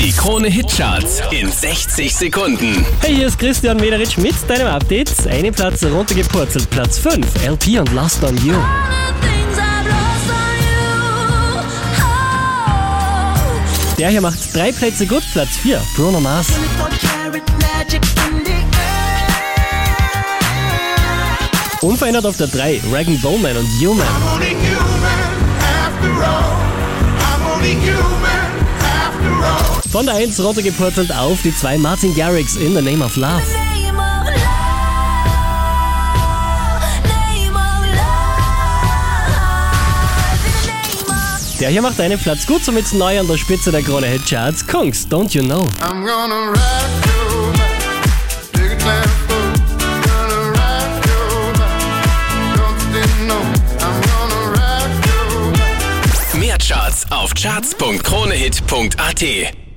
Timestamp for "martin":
31.78-32.14